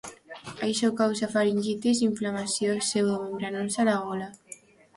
[0.67, 4.35] Això causa faringitis i inflamació pseudomembranosa a la gola.